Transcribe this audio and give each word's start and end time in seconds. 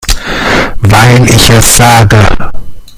Weil 0.79 1.29
ich 1.29 1.47
es 1.51 1.77
sage. 1.77 2.25